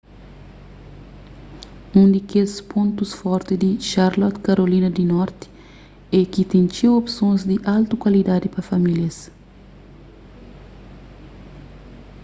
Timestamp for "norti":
5.13-5.45